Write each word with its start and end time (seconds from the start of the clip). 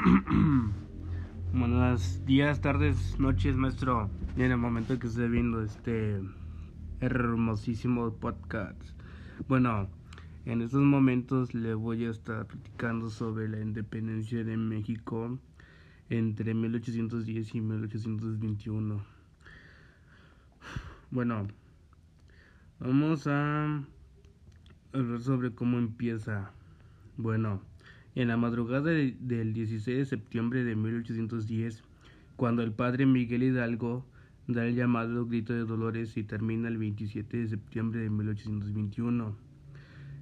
Buenos 1.52 2.24
días, 2.24 2.62
tardes, 2.62 3.18
noches, 3.18 3.54
maestro. 3.54 4.08
En 4.36 4.50
el 4.50 4.56
momento 4.56 4.98
que 4.98 5.08
esté 5.08 5.28
viendo 5.28 5.62
este 5.62 6.22
hermosísimo 7.00 8.10
podcast. 8.14 8.80
Bueno, 9.46 9.90
en 10.46 10.62
estos 10.62 10.80
momentos 10.80 11.52
le 11.54 11.74
voy 11.74 12.06
a 12.06 12.10
estar 12.10 12.46
platicando 12.46 13.10
sobre 13.10 13.48
la 13.48 13.60
independencia 13.60 14.42
de 14.42 14.56
México 14.56 15.38
entre 16.08 16.54
1810 16.54 17.54
y 17.54 17.60
1821. 17.60 19.04
Bueno, 21.10 21.46
vamos 22.78 23.26
a 23.26 23.82
hablar 24.94 25.20
sobre 25.20 25.54
cómo 25.54 25.78
empieza. 25.78 26.52
Bueno, 27.18 27.60
en 28.14 28.28
la 28.28 28.36
madrugada 28.36 28.90
del 28.90 29.52
16 29.52 29.98
de 29.98 30.04
septiembre 30.04 30.64
de 30.64 30.76
1810, 30.76 31.82
cuando 32.36 32.62
el 32.62 32.72
padre 32.72 33.06
Miguel 33.06 33.42
Hidalgo 33.42 34.06
da 34.46 34.66
el 34.66 34.74
llamado 34.74 35.26
grito 35.26 35.52
de 35.52 35.64
dolores 35.64 36.16
y 36.16 36.24
termina 36.24 36.68
el 36.68 36.78
27 36.78 37.36
de 37.36 37.48
septiembre 37.48 38.00
de 38.00 38.10
1821, 38.10 39.36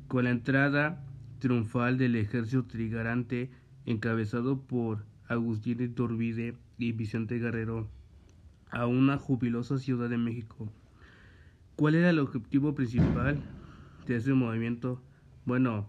con 0.06 0.24
la 0.24 0.30
entrada 0.30 1.04
triunfal 1.38 1.98
del 1.98 2.16
ejército 2.16 2.64
trigarante 2.64 3.50
encabezado 3.86 4.60
por 4.60 5.04
Agustín 5.28 5.82
Iturbide 5.82 6.56
y 6.76 6.92
Vicente 6.92 7.38
Guerrero 7.38 7.88
a 8.70 8.86
una 8.86 9.18
jubilosa 9.18 9.78
Ciudad 9.78 10.10
de 10.10 10.18
México. 10.18 10.70
¿Cuál 11.76 11.94
era 11.94 12.10
el 12.10 12.18
objetivo 12.18 12.74
principal 12.74 13.40
de 14.06 14.16
ese 14.16 14.34
movimiento? 14.34 15.00
Bueno, 15.46 15.88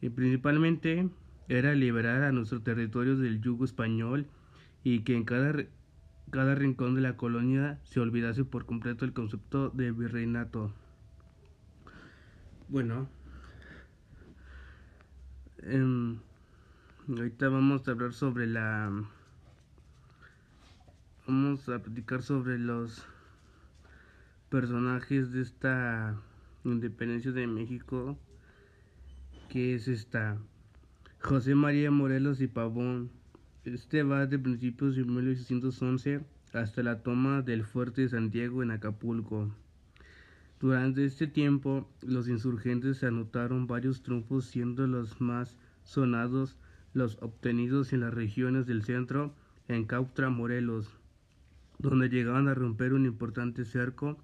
y 0.00 0.10
principalmente 0.10 1.08
era 1.48 1.74
liberar 1.74 2.22
a 2.22 2.32
nuestros 2.32 2.62
territorios 2.62 3.18
del 3.18 3.40
yugo 3.40 3.64
español 3.64 4.26
y 4.82 5.00
que 5.00 5.14
en 5.14 5.24
cada, 5.24 5.64
cada 6.30 6.54
rincón 6.54 6.94
de 6.94 7.00
la 7.00 7.16
colonia 7.16 7.80
se 7.84 8.00
olvidase 8.00 8.44
por 8.44 8.66
completo 8.66 9.04
el 9.04 9.12
concepto 9.12 9.70
de 9.70 9.92
virreinato. 9.92 10.72
Bueno, 12.68 13.08
em, 15.62 16.18
ahorita 17.08 17.48
vamos 17.48 17.86
a 17.86 17.90
hablar 17.90 18.12
sobre 18.12 18.46
la... 18.46 18.90
Vamos 21.26 21.68
a 21.70 21.78
platicar 21.78 22.22
sobre 22.22 22.58
los 22.58 23.06
personajes 24.50 25.32
de 25.32 25.40
esta 25.40 26.20
independencia 26.64 27.32
de 27.32 27.46
México 27.46 28.18
que 29.54 29.76
es 29.76 29.86
esta 29.86 30.36
José 31.20 31.54
María 31.54 31.92
Morelos 31.92 32.40
y 32.40 32.48
Pavón. 32.48 33.12
Este 33.64 34.02
va 34.02 34.26
de 34.26 34.36
principios 34.36 34.96
de 34.96 35.04
1811 35.04 36.22
hasta 36.52 36.82
la 36.82 37.04
toma 37.04 37.40
del 37.40 37.62
fuerte 37.62 38.02
de 38.02 38.08
Santiago 38.08 38.64
en 38.64 38.72
Acapulco. 38.72 39.54
Durante 40.58 41.04
este 41.04 41.28
tiempo, 41.28 41.88
los 42.02 42.26
insurgentes 42.26 43.04
anotaron 43.04 43.68
varios 43.68 44.02
triunfos, 44.02 44.46
siendo 44.46 44.88
los 44.88 45.20
más 45.20 45.56
sonados 45.84 46.56
los 46.92 47.22
obtenidos 47.22 47.92
en 47.92 48.00
las 48.00 48.12
regiones 48.12 48.66
del 48.66 48.82
centro, 48.82 49.36
en 49.68 49.84
Cautra, 49.84 50.30
Morelos, 50.30 50.90
donde 51.78 52.08
llegaban 52.08 52.48
a 52.48 52.54
romper 52.54 52.92
un 52.92 53.06
importante 53.06 53.64
cerco, 53.64 54.18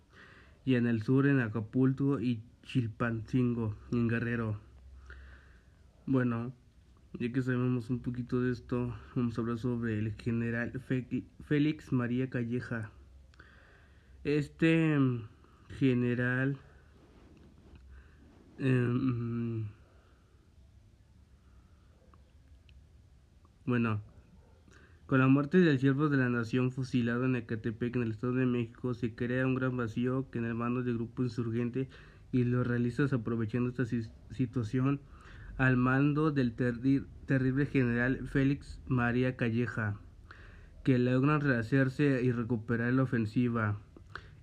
y 0.64 0.74
en 0.74 0.88
el 0.88 1.04
sur 1.04 1.28
en 1.28 1.38
Acapulco 1.38 2.18
y 2.18 2.42
Chilpancingo, 2.64 3.76
en 3.92 4.08
Guerrero. 4.08 4.69
Bueno, 6.10 6.52
ya 7.20 7.30
que 7.30 7.40
sabemos 7.40 7.88
un 7.88 8.00
poquito 8.00 8.40
de 8.40 8.50
esto, 8.50 8.92
vamos 9.14 9.38
a 9.38 9.42
hablar 9.42 9.58
sobre 9.58 9.96
el 9.96 10.12
general 10.14 10.72
Félix 11.44 11.92
María 11.92 12.28
Calleja. 12.28 12.90
Este 14.24 14.98
mm, 14.98 15.28
general 15.78 16.56
em, 18.58 19.68
bueno, 23.64 24.02
con 25.06 25.20
la 25.20 25.28
muerte 25.28 25.58
del 25.58 25.78
siervo 25.78 26.08
de 26.08 26.16
la 26.16 26.28
nación 26.28 26.72
fusilado 26.72 27.24
en 27.26 27.36
Ecatepec, 27.36 27.94
en 27.94 28.02
el 28.02 28.10
Estado 28.10 28.32
de 28.32 28.46
México, 28.46 28.94
se 28.94 29.14
crea 29.14 29.46
un 29.46 29.54
gran 29.54 29.76
vacío 29.76 30.28
que 30.32 30.40
en 30.40 30.46
el 30.46 30.54
mando 30.54 30.82
del 30.82 30.96
grupo 30.96 31.22
insurgente 31.22 31.88
y 32.32 32.42
los 32.42 32.66
realistas 32.66 33.12
aprovechando 33.12 33.68
esta 33.68 33.84
situación 34.32 35.00
al 35.60 35.76
mando 35.76 36.30
del 36.30 36.54
terrible 36.54 37.66
general 37.66 38.26
Félix 38.28 38.80
María 38.88 39.36
Calleja, 39.36 40.00
que 40.84 40.98
logran 40.98 41.42
rehacerse 41.42 42.22
y 42.22 42.32
recuperar 42.32 42.94
la 42.94 43.02
ofensiva. 43.02 43.76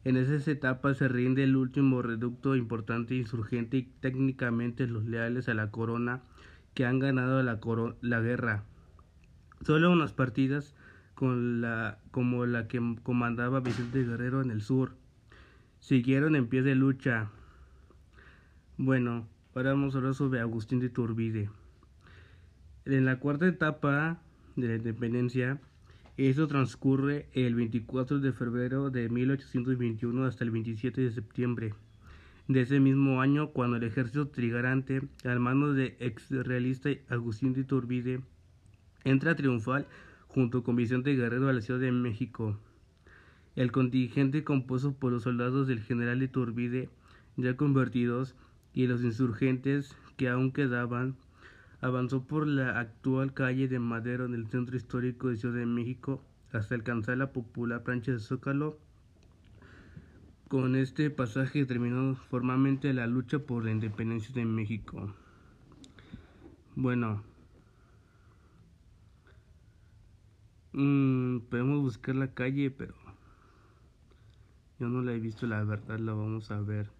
En 0.03 0.15
esas 0.15 0.47
etapas 0.47 0.97
se 0.97 1.07
rinde 1.07 1.43
el 1.43 1.55
último 1.55 2.03
reducto 2.03 2.55
importante 2.55 3.15
insurgente 3.15 3.77
y 3.77 3.83
técnicamente 3.99 4.85
los 4.85 5.05
leales 5.05 5.49
a 5.49 5.55
la 5.55 5.71
corona 5.71 6.21
que 6.75 6.85
han 6.85 6.99
ganado 6.99 7.41
la, 7.41 7.59
la 8.01 8.21
guerra. 8.21 8.63
Solo 9.65 9.91
unas 9.91 10.13
partidas 10.13 10.75
con 11.15 11.61
la, 11.61 11.97
como 12.11 12.45
la 12.45 12.67
que 12.67 12.79
comandaba 13.01 13.59
Vicente 13.61 14.03
Guerrero 14.03 14.43
en 14.43 14.51
el 14.51 14.61
sur 14.61 14.91
siguieron 15.79 16.35
en 16.35 16.45
pie 16.47 16.61
de 16.61 16.75
lucha. 16.75 17.31
Bueno, 18.77 19.27
Ahora 19.57 19.71
vamos 19.71 19.95
a 19.95 19.97
hablar 19.97 20.13
sobre 20.13 20.39
Agustín 20.39 20.79
de 20.79 20.85
Iturbide. 20.85 21.49
En 22.85 23.05
la 23.05 23.17
cuarta 23.17 23.47
etapa 23.47 24.21
de 24.55 24.67
la 24.67 24.75
independencia, 24.75 25.59
esto 26.15 26.47
transcurre 26.47 27.27
el 27.33 27.55
24 27.55 28.19
de 28.19 28.33
febrero 28.33 28.91
de 28.91 29.09
1821 29.09 30.25
hasta 30.25 30.43
el 30.43 30.51
27 30.51 31.01
de 31.01 31.09
septiembre 31.09 31.73
de 32.47 32.61
ese 32.61 32.79
mismo 32.79 33.19
año, 33.19 33.49
cuando 33.49 33.77
el 33.77 33.83
ejército 33.83 34.27
trigarante, 34.27 35.01
al 35.25 35.39
mando 35.39 35.73
de 35.73 35.97
ex 36.01 36.29
realista 36.29 36.91
Agustín 37.09 37.53
de 37.53 37.61
Iturbide, 37.61 38.21
entra 39.05 39.35
triunfal 39.35 39.87
junto 40.27 40.61
con 40.61 40.75
Vicente 40.75 41.15
Guerrero 41.15 41.49
a 41.49 41.53
la 41.53 41.61
Ciudad 41.61 41.79
de 41.79 41.91
México. 41.91 42.59
El 43.55 43.71
contingente 43.71 44.43
compuesto 44.43 44.93
por 44.93 45.11
los 45.11 45.23
soldados 45.23 45.67
del 45.67 45.81
general 45.81 46.21
Iturbide, 46.21 46.91
ya 47.37 47.57
convertidos 47.57 48.35
y 48.77 48.85
los 48.85 49.03
insurgentes 49.03 49.95
que 50.17 50.29
aún 50.29 50.51
quedaban, 50.51 51.15
avanzó 51.81 52.21
por 52.21 52.45
la 52.45 52.79
actual 52.79 53.33
calle 53.33 53.67
de 53.67 53.79
Madero 53.79 54.25
en 54.25 54.35
el 54.35 54.45
centro 54.49 54.77
histórico 54.77 55.29
de 55.29 55.37
Ciudad 55.37 55.55
de 55.55 55.65
México 55.65 56.21
hasta 56.51 56.75
alcanzar 56.75 57.17
la 57.17 57.33
popular 57.33 57.81
plancha 57.81 58.11
de 58.11 58.19
Zócalo. 58.19 58.77
Con 60.47 60.75
este 60.75 61.09
pasaje 61.09 61.65
terminó 61.65 62.13
formalmente 62.29 62.93
la 62.93 63.07
lucha 63.07 63.39
por 63.39 63.65
la 63.65 63.71
independencia 63.71 64.31
de 64.35 64.45
México. 64.45 65.11
Bueno, 66.75 67.23
mm, 70.73 71.39
podemos 71.49 71.81
buscar 71.81 72.13
la 72.13 72.31
calle, 72.31 72.69
pero 72.69 72.93
yo 74.79 74.87
no 74.87 75.01
la 75.01 75.13
he 75.13 75.19
visto, 75.19 75.47
la 75.47 75.63
verdad 75.63 75.97
la 75.97 76.13
vamos 76.13 76.51
a 76.51 76.61
ver. 76.61 76.91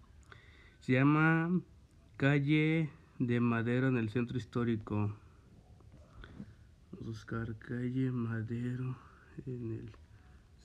Se 0.88 0.94
llama 0.94 1.60
Calle 2.16 2.88
de 3.18 3.40
Madero 3.40 3.88
en 3.88 3.98
el 3.98 4.08
centro 4.08 4.38
histórico. 4.38 4.96
Vamos 4.96 5.18
a 6.92 6.96
buscar 7.04 7.54
Calle 7.58 8.10
Madero 8.10 8.96
en 9.44 9.70
el 9.70 9.92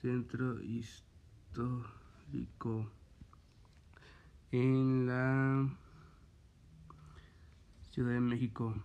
centro 0.02 0.64
histórico. 0.64 1.04
En 4.54 5.08
la 5.08 5.68
Ciudad 7.92 8.14
de 8.14 8.22
México. 8.22 8.82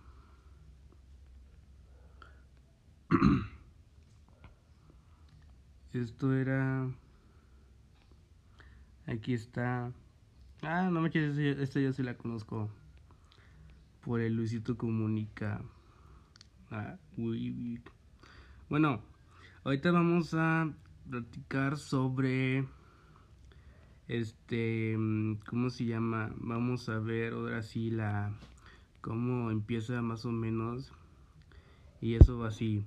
Esto 5.93 6.33
era... 6.33 6.91
Aquí 9.07 9.33
está 9.33 9.93
Ah, 10.61 10.89
no 10.91 10.99
me 10.99 11.09
quieres 11.09 11.37
esta 11.37 11.79
yo 11.79 11.93
sí 11.93 12.03
la 12.03 12.17
conozco. 12.17 12.69
Por 14.01 14.19
el 14.19 14.35
Luisito 14.35 14.77
Comunica. 14.77 15.61
Ah, 16.69 16.97
uy, 17.17 17.81
Bueno, 18.69 19.01
ahorita 19.63 19.91
vamos 19.91 20.33
a 20.33 20.69
platicar 21.09 21.77
sobre 21.77 22.65
este 24.07 24.97
cómo 25.47 25.69
se 25.69 25.85
llama 25.85 26.31
vamos 26.37 26.89
a 26.89 26.99
ver 26.99 27.33
ahora 27.33 27.61
sí 27.61 27.91
la 27.91 28.33
cómo 29.01 29.51
empieza 29.51 30.01
más 30.01 30.25
o 30.25 30.31
menos 30.31 30.91
y 32.01 32.15
eso 32.15 32.39
va 32.39 32.49
así 32.49 32.83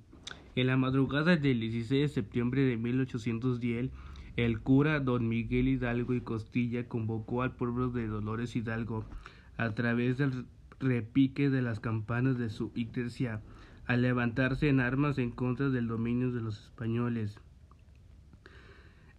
en 0.55 0.67
la 0.67 0.77
madrugada 0.77 1.35
del 1.37 1.61
16 1.61 2.01
de 2.01 2.07
septiembre 2.09 2.63
de 2.63 2.77
1810 2.77 3.89
el 4.35 4.59
cura 4.59 4.99
don 4.99 5.27
Miguel 5.27 5.67
Hidalgo 5.67 6.13
y 6.13 6.21
Costilla 6.21 6.87
convocó 6.87 7.43
al 7.43 7.55
pueblo 7.55 7.89
de 7.89 8.07
Dolores 8.07 8.55
Hidalgo 8.55 9.05
a 9.57 9.71
través 9.71 10.17
del 10.17 10.45
repique 10.79 11.49
de 11.49 11.61
las 11.61 11.79
campanas 11.79 12.37
de 12.37 12.49
su 12.49 12.71
iglesia 12.75 13.41
a 13.85 13.95
levantarse 13.95 14.69
en 14.69 14.79
armas 14.79 15.17
en 15.17 15.31
contra 15.31 15.69
del 15.69 15.87
dominio 15.87 16.31
de 16.31 16.41
los 16.41 16.63
españoles. 16.63 17.39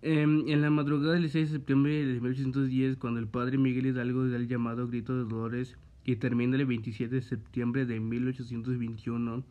Em, 0.03 0.49
en 0.49 0.61
la 0.61 0.69
madrugada 0.69 1.15
del 1.15 1.31
6 1.31 1.51
de 1.51 1.57
septiembre 1.59 2.05
de 2.05 2.21
1810, 2.21 2.97
cuando 2.97 3.21
el 3.21 3.27
padre 3.27 3.57
Miguel 3.57 3.87
Hidalgo 3.87 4.29
da 4.29 4.37
el 4.37 4.49
llamado 4.49 4.89
grito 4.89 5.17
de 5.17 5.25
dolores 5.25 5.79
y 6.05 6.17
termina 6.17 6.57
el 6.57 6.67
27 6.67 7.15
de 7.15 7.23
septiembre 7.23 7.87
de 7.87 8.01
1821, 8.01 9.45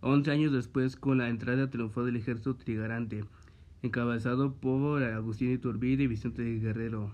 11 0.00 0.30
años 0.30 0.52
después 0.52 0.94
con 0.94 1.18
la 1.18 1.28
entrada 1.28 1.70
triunfal 1.70 2.06
del 2.06 2.16
ejército 2.16 2.54
trigarante, 2.54 3.24
encabezado 3.82 4.54
por 4.54 5.02
Agustín 5.02 5.52
Iturbide 5.52 6.04
y 6.04 6.06
Vicente 6.06 6.42
Guerrero. 6.58 7.12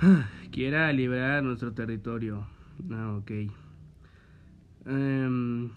Quiera 0.52 0.92
liberar 0.92 1.42
nuestro 1.42 1.72
territorio. 1.72 2.46
Ah, 2.90 3.16
ok. 3.18 3.30
Em, 4.86 5.70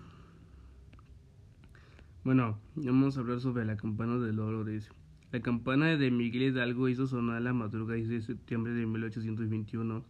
bueno, 2.23 2.59
vamos 2.75 3.17
a 3.17 3.19
hablar 3.21 3.39
sobre 3.39 3.65
la 3.65 3.77
campana 3.77 4.17
de 4.17 4.31
Dolores. 4.31 4.89
La 5.31 5.41
campana 5.41 5.97
de 5.97 6.11
Miguel 6.11 6.43
Hidalgo 6.43 6.89
hizo 6.89 7.07
sonar 7.07 7.41
la 7.41 7.53
madrugada 7.53 7.99
de 7.99 8.21
septiembre 8.21 8.73
de 8.73 8.85
1821 8.85 10.03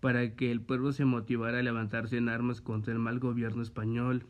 para 0.00 0.34
que 0.34 0.50
el 0.50 0.60
pueblo 0.60 0.92
se 0.92 1.04
motivara 1.04 1.60
a 1.60 1.62
levantarse 1.62 2.18
en 2.18 2.28
armas 2.28 2.60
contra 2.60 2.92
el 2.92 2.98
mal 2.98 3.20
gobierno 3.20 3.62
español. 3.62 4.26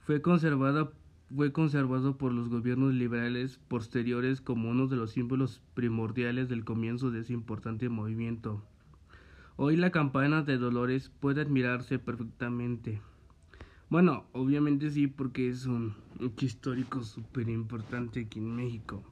Fue 0.00 0.20
conservada 0.20 0.90
fue 1.34 1.52
conservado 1.52 2.16
por 2.16 2.32
los 2.32 2.48
gobiernos 2.48 2.94
liberales 2.94 3.58
posteriores 3.68 4.40
como 4.40 4.70
uno 4.70 4.86
de 4.86 4.96
los 4.96 5.12
símbolos 5.12 5.60
primordiales 5.74 6.48
del 6.48 6.64
comienzo 6.64 7.10
de 7.10 7.20
ese 7.20 7.34
importante 7.34 7.88
movimiento. 7.88 8.62
Hoy 9.56 9.76
la 9.76 9.90
campana 9.90 10.42
de 10.42 10.56
Dolores 10.56 11.10
puede 11.20 11.42
admirarse 11.42 11.98
perfectamente. 11.98 13.00
Bueno, 13.90 14.26
obviamente 14.32 14.90
sí, 14.90 15.06
porque 15.06 15.48
es 15.48 15.66
un 15.66 15.94
histórico 16.40 17.02
súper 17.02 17.48
importante 17.48 18.20
aquí 18.20 18.38
en 18.38 18.54
México. 18.54 19.02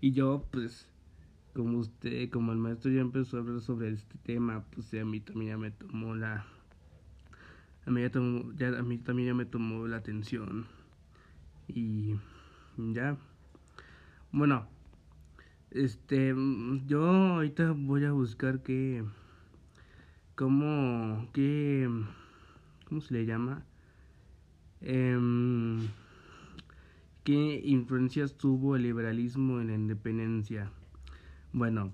Y 0.00 0.12
yo, 0.12 0.46
pues, 0.50 0.88
como 1.54 1.78
usted, 1.78 2.30
como 2.30 2.52
el 2.52 2.58
maestro 2.58 2.90
ya 2.90 3.00
empezó 3.00 3.36
a 3.36 3.40
hablar 3.40 3.60
sobre 3.60 3.90
este 3.90 4.16
tema, 4.18 4.64
pues 4.70 4.94
a 4.94 5.04
mí 5.04 5.20
también 5.20 5.50
ya 5.50 5.58
me 5.58 5.70
tomó 5.70 6.14
la... 6.14 6.46
A 7.86 7.90
mí, 7.90 8.00
ya, 8.56 8.78
a 8.78 8.82
mí 8.82 8.98
también 8.98 9.28
ya 9.28 9.34
me 9.34 9.44
tomó 9.44 9.86
la 9.86 9.96
atención. 9.96 10.66
Y 11.74 12.18
ya. 12.76 13.16
Bueno, 14.32 14.66
este, 15.70 16.34
yo 16.86 17.04
ahorita 17.04 17.72
voy 17.76 18.04
a 18.04 18.12
buscar 18.12 18.62
qué, 18.62 19.04
cómo, 20.34 21.28
qué, 21.32 21.88
¿cómo 22.88 23.00
se 23.00 23.14
le 23.14 23.26
llama? 23.26 23.64
Eh, 24.80 25.18
¿Qué 27.24 27.60
influencias 27.64 28.36
tuvo 28.36 28.76
el 28.76 28.82
liberalismo 28.82 29.60
en 29.60 29.68
la 29.68 29.74
independencia? 29.74 30.70
Bueno, 31.52 31.92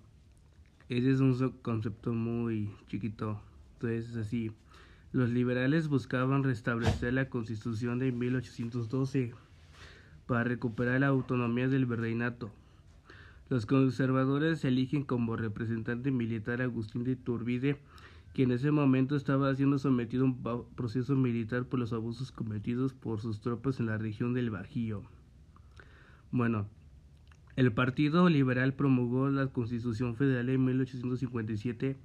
ese 0.88 1.10
es 1.10 1.20
un 1.20 1.50
concepto 1.62 2.12
muy 2.12 2.70
chiquito. 2.86 3.40
Entonces, 3.74 4.10
es 4.10 4.16
así. 4.16 4.52
Los 5.12 5.30
liberales 5.30 5.88
buscaban 5.88 6.44
restablecer 6.44 7.12
la 7.12 7.28
constitución 7.28 7.98
de 7.98 8.12
1812 8.12 9.34
para 10.26 10.44
recuperar 10.44 11.00
la 11.00 11.08
autonomía 11.08 11.68
del 11.68 11.86
virreinato. 11.86 12.50
Los 13.48 13.64
conservadores 13.64 14.64
eligen 14.64 15.04
como 15.04 15.36
representante 15.36 16.10
militar 16.10 16.60
a 16.60 16.64
Agustín 16.64 17.04
de 17.04 17.12
Iturbide, 17.12 17.78
que 18.34 18.42
en 18.42 18.50
ese 18.50 18.70
momento 18.70 19.14
estaba 19.16 19.54
siendo 19.54 19.78
sometido 19.78 20.24
a 20.24 20.26
un 20.26 20.66
proceso 20.74 21.14
militar 21.14 21.64
por 21.64 21.78
los 21.78 21.92
abusos 21.92 22.32
cometidos 22.32 22.92
por 22.92 23.20
sus 23.20 23.40
tropas 23.40 23.78
en 23.80 23.86
la 23.86 23.98
región 23.98 24.34
del 24.34 24.50
Bajío. 24.50 25.02
Bueno, 26.32 26.66
el 27.54 27.72
Partido 27.72 28.28
Liberal 28.28 28.74
promulgó 28.74 29.30
la 29.30 29.46
Constitución 29.46 30.16
Federal 30.16 30.48
en 30.50 30.64
1857, 30.64 31.96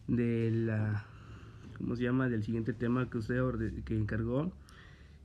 de 0.07 0.51
la 0.51 1.05
¿cómo 1.77 1.95
se 1.95 2.03
llama? 2.03 2.29
del 2.29 2.43
siguiente 2.43 2.73
tema 2.73 3.09
que 3.09 3.17
usted 3.17 3.83
que 3.83 3.97
encargó. 3.97 4.51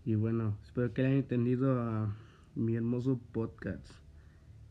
Y 0.04 0.14
bueno, 0.14 0.56
espero 0.62 0.92
que 0.92 1.02
hayan 1.02 1.19
entendido 1.19 1.80
a 1.80 2.14
mi 2.54 2.76
hermoso 2.76 3.20
podcast. 3.32 3.86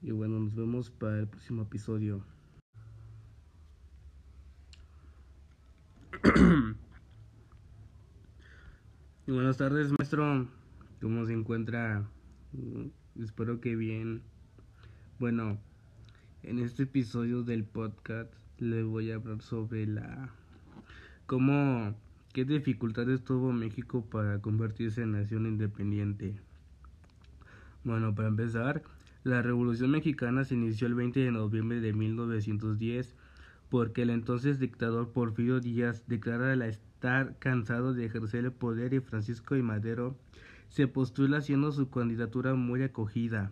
Y 0.01 0.11
bueno, 0.11 0.39
nos 0.39 0.55
vemos 0.55 0.89
para 0.89 1.19
el 1.19 1.27
próximo 1.27 1.63
episodio. 1.63 2.23
y 9.27 9.31
buenas 9.31 9.57
tardes, 9.57 9.91
maestro. 9.91 10.47
¿Cómo 11.01 11.25
se 11.25 11.33
encuentra? 11.33 12.09
Espero 13.19 13.61
que 13.61 13.75
bien. 13.75 14.23
Bueno, 15.19 15.59
en 16.43 16.59
este 16.59 16.83
episodio 16.83 17.43
del 17.43 17.63
podcast 17.63 18.33
le 18.59 18.83
voy 18.83 19.11
a 19.11 19.15
hablar 19.15 19.41
sobre 19.41 19.85
la 19.85 20.29
cómo 21.25 21.95
qué 22.33 22.45
dificultades 22.45 23.23
tuvo 23.23 23.51
México 23.51 24.05
para 24.05 24.39
convertirse 24.39 25.01
en 25.01 25.13
nación 25.13 25.45
independiente. 25.45 26.35
Bueno, 27.83 28.13
para 28.15 28.27
empezar, 28.27 28.83
la 29.23 29.41
Revolución 29.41 29.91
Mexicana 29.91 30.43
se 30.43 30.55
inició 30.55 30.87
el 30.87 30.95
20 30.95 31.19
de 31.19 31.31
noviembre 31.31 31.81
de 31.81 31.93
1910 31.93 33.15
porque 33.69 34.03
el 34.03 34.09
entonces 34.09 34.59
dictador 34.59 35.11
Porfirio 35.11 35.59
Díaz 35.59 36.03
declara 36.07 36.53
estar 36.67 37.37
cansado 37.39 37.93
de 37.93 38.05
ejercer 38.05 38.45
el 38.45 38.51
poder 38.51 38.93
y 38.93 38.99
Francisco 38.99 39.55
y 39.55 39.61
Madero 39.61 40.15
se 40.69 40.87
postula 40.87 41.41
siendo 41.41 41.71
su 41.71 41.89
candidatura 41.89 42.55
muy 42.55 42.83
acogida, 42.83 43.51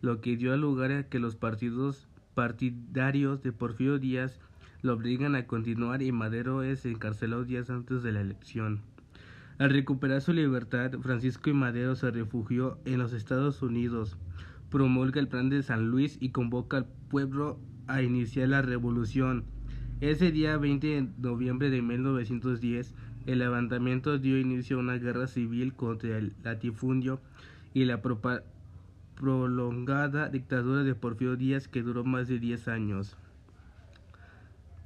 lo 0.00 0.20
que 0.20 0.36
dio 0.36 0.56
lugar 0.56 0.92
a 0.92 1.08
que 1.08 1.18
los 1.18 1.36
partidos 1.36 2.07
partidarios 2.38 3.42
de 3.42 3.50
Porfirio 3.50 3.98
Díaz 3.98 4.38
lo 4.82 4.92
obligan 4.92 5.34
a 5.34 5.48
continuar 5.48 6.02
y 6.02 6.12
Madero 6.12 6.62
es 6.62 6.86
encarcelado 6.86 7.44
días 7.44 7.68
antes 7.68 8.04
de 8.04 8.12
la 8.12 8.20
elección. 8.20 8.80
Al 9.58 9.70
recuperar 9.70 10.20
su 10.20 10.32
libertad, 10.32 10.92
Francisco 11.02 11.50
y 11.50 11.52
Madero 11.52 11.96
se 11.96 12.12
refugió 12.12 12.78
en 12.84 13.00
los 13.00 13.12
Estados 13.12 13.60
Unidos, 13.60 14.16
promulga 14.70 15.18
el 15.18 15.26
plan 15.26 15.50
de 15.50 15.64
San 15.64 15.90
Luis 15.90 16.16
y 16.20 16.28
convoca 16.28 16.76
al 16.76 16.86
pueblo 17.10 17.58
a 17.88 18.02
iniciar 18.02 18.50
la 18.50 18.62
revolución. 18.62 19.42
Ese 20.00 20.30
día 20.30 20.56
20 20.58 20.86
de 20.86 21.08
noviembre 21.18 21.70
de 21.70 21.82
1910, 21.82 22.94
el 23.26 23.40
levantamiento 23.40 24.16
dio 24.16 24.38
inicio 24.38 24.76
a 24.76 24.80
una 24.80 24.96
guerra 24.98 25.26
civil 25.26 25.74
contra 25.74 26.16
el 26.16 26.34
latifundio 26.44 27.20
y 27.74 27.84
la 27.84 28.00
prolongada 29.18 30.28
dictadura 30.28 30.84
de 30.84 30.94
Porfirio 30.94 31.36
Díaz 31.36 31.66
que 31.66 31.82
duró 31.82 32.04
más 32.04 32.28
de 32.28 32.38
10 32.38 32.68
años. 32.68 33.16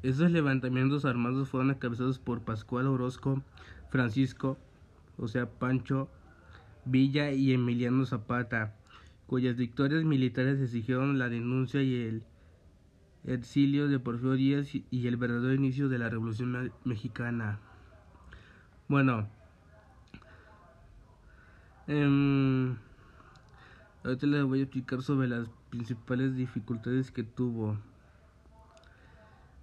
Esos 0.03 0.31
levantamientos 0.31 1.05
armados 1.05 1.51
fueron 1.51 1.71
encabezados 1.71 2.19
por 2.19 2.41
Pascual 2.41 2.87
Orozco, 2.87 3.43
Francisco, 3.91 4.59
o 5.19 5.29
sea, 5.29 5.47
Pancho 5.47 6.09
Villa 6.85 7.31
y 7.31 7.53
Emiliano 7.53 8.07
Zapata, 8.07 8.75
cuyas 9.27 9.57
victorias 9.57 10.03
militares 10.03 10.61
exigieron 10.61 11.19
la 11.19 11.29
denuncia 11.29 11.83
y 11.83 11.95
el 11.95 12.23
exilio 13.25 13.87
de 13.87 14.01
Porfirio 14.01 14.33
Díaz 14.33 14.75
y 14.75 15.07
el 15.07 15.17
verdadero 15.17 15.55
inicio 15.55 15.89
de 15.89 15.99
la 15.99 16.09
Revolución 16.09 16.73
Mexicana. 16.85 17.61
Bueno, 18.89 19.29
eh, 21.87 22.75
Ahorita 24.05 24.27
les 24.27 24.45
voy 24.45 24.61
a 24.61 24.63
explicar 24.65 25.03
sobre 25.03 25.29
las 25.29 25.49
principales 25.71 26.35
dificultades 26.35 27.11
que 27.13 27.23
tuvo. 27.23 27.79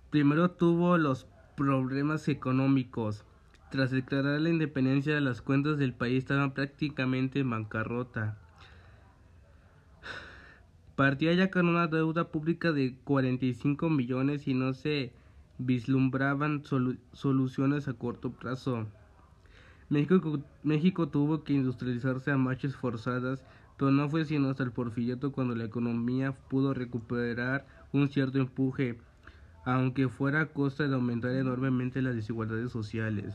Primero 0.09 0.51
tuvo 0.51 0.97
los 0.97 1.27
problemas 1.55 2.27
económicos. 2.29 3.25
Tras 3.69 3.91
declarar 3.91 4.39
la 4.39 4.49
independencia, 4.49 5.19
las 5.19 5.41
cuentas 5.41 5.77
del 5.77 5.93
país 5.93 6.19
estaban 6.19 6.53
prácticamente 6.53 7.39
en 7.39 7.49
bancarrota. 7.49 8.37
Partía 10.95 11.33
ya 11.33 11.51
con 11.51 11.67
una 11.67 11.87
deuda 11.87 12.29
pública 12.29 12.71
de 12.71 12.95
45 13.03 13.89
millones 13.89 14.47
y 14.47 14.53
no 14.53 14.73
se 14.73 15.13
vislumbraban 15.57 16.63
soluciones 17.13 17.87
a 17.87 17.93
corto 17.93 18.31
plazo. 18.31 18.87
México, 19.89 20.39
México 20.63 21.09
tuvo 21.09 21.43
que 21.43 21.53
industrializarse 21.53 22.31
a 22.31 22.37
marchas 22.37 22.75
forzadas, 22.75 23.43
pero 23.79 23.91
no 23.91 24.09
fue 24.09 24.25
sino 24.25 24.49
hasta 24.49 24.63
el 24.63 24.73
porfiriato 24.73 25.31
cuando 25.31 25.55
la 25.55 25.63
economía 25.63 26.33
pudo 26.33 26.73
recuperar 26.73 27.65
un 27.93 28.09
cierto 28.09 28.37
empuje, 28.37 28.97
aunque 29.63 30.09
fuera 30.09 30.41
a 30.41 30.45
costa 30.47 30.85
de 30.85 30.93
aumentar 30.93 31.31
enormemente 31.31 32.01
las 32.01 32.13
desigualdades 32.13 32.73
sociales. 32.73 33.33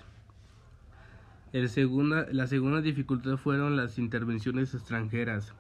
El 1.55 1.71
segunda, 1.71 2.27
la 2.31 2.47
segunda 2.47 2.83
dificultad 2.83 3.39
fueron 3.39 3.77
las 3.77 3.99
intervenciones 3.99 4.75
extranjeras. 4.75 5.55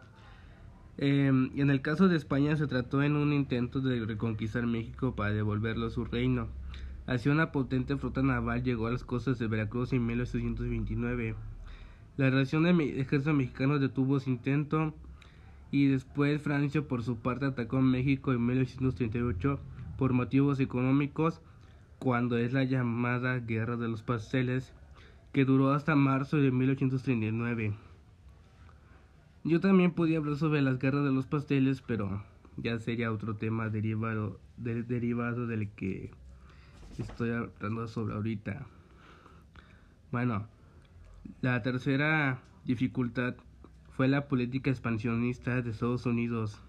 Em, 0.98 1.50
en 1.58 1.70
el 1.70 1.80
caso 1.80 2.08
de 2.08 2.16
España 2.16 2.54
se 2.56 2.66
trató 2.66 3.02
en 3.02 3.16
un 3.16 3.32
intento 3.32 3.80
de 3.80 4.04
reconquistar 4.04 4.66
México 4.66 5.16
para 5.16 5.32
devolverlo 5.32 5.86
a 5.86 5.90
su 5.90 6.04
reino. 6.04 6.48
Así 7.06 7.30
una 7.30 7.52
potente 7.52 7.96
flota 7.96 8.22
naval 8.22 8.62
llegó 8.62 8.86
a 8.88 8.90
las 8.90 9.04
costas 9.04 9.38
de 9.38 9.46
Veracruz 9.46 9.94
en 9.94 10.04
1829. 10.04 11.36
La 12.16 12.30
relación 12.30 12.62
del 12.64 12.80
ejército 12.80 13.33
mexicano 13.35 13.78
detuvo 13.78 14.21
su 14.21 14.30
intento 14.30 14.94
y 15.71 15.88
después 15.88 16.40
Francia 16.40 16.83
por 16.83 17.02
su 17.02 17.16
parte 17.16 17.47
atacó 17.47 17.80
México 17.80 18.33
en 18.33 18.47
1838 18.47 19.59
por 19.99 20.12
motivos 20.12 20.61
económicos 20.61 21.40
cuando 21.99 22.38
es 22.38 22.52
la 22.52 22.64
llamada 22.64 23.38
Guerra 23.40 23.76
de 23.76 23.88
los 23.88 24.02
Pasteles 24.02 24.73
que 25.35 25.44
duró 25.44 25.73
hasta 25.73 25.97
marzo 25.97 26.37
de 26.37 26.52
1839. 26.52 27.75
Yo 29.42 29.61
también 29.61 29.90
podía 29.90 30.18
hablar 30.18 30.37
sobre 30.37 30.62
las 30.62 30.78
guerras 30.78 31.04
de 31.04 31.12
los 31.12 31.26
pasteles, 31.26 31.83
pero 31.83 32.23
ya 32.56 32.78
sería 32.78 33.12
otro 33.12 33.35
tema 33.35 33.68
derivado, 33.68 34.38
derivado 34.56 35.47
del 35.47 35.68
que 35.71 36.12
estoy 36.97 37.33
hablando 37.33 37.88
sobre 37.88 38.14
ahorita. 38.14 38.64
Bueno, 40.12 40.47
la 41.40 41.62
tercera 41.62 42.40
dificultad 42.64 43.35
fue 43.90 44.09
la 44.09 44.28
política 44.28 44.71
expansionista 44.71 45.62
de 45.62 45.71
Estados 45.71 46.07
Unidos. 46.07 46.61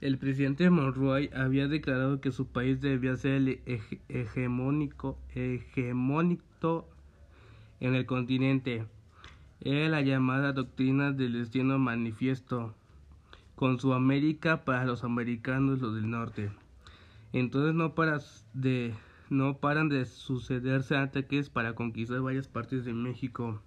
El 0.00 0.18
presidente 0.18 0.70
Monroe 0.70 1.30
había 1.34 1.68
declarado 1.68 2.20
que 2.20 2.32
su 2.32 2.46
país 2.46 2.80
debía 2.80 3.16
ser 3.16 3.32
el 3.34 3.60
hegemónico, 4.08 5.18
hegemónico 5.34 6.88
en 7.80 7.94
el 7.94 8.06
continente 8.06 8.86
era 9.62 9.90
la 9.90 10.00
llamada 10.00 10.54
doctrina 10.54 11.12
del 11.12 11.34
destino 11.34 11.78
manifiesto, 11.78 12.74
con 13.56 13.78
su 13.78 13.92
América 13.92 14.64
para 14.64 14.86
los 14.86 15.04
americanos 15.04 15.80
los 15.80 15.94
del 15.94 16.08
norte. 16.08 16.50
Entonces 17.34 17.74
no, 17.74 17.94
para 17.94 18.20
de, 18.54 18.94
no 19.30 19.58
paran 19.58 19.88
de 19.88 20.04
sucederse 20.04 20.96
ataques 20.96 21.48
para 21.48 21.74
conquistar 21.74 22.20
varias 22.20 22.48
partes 22.48 22.84
de 22.84 22.92
México. 22.92 23.62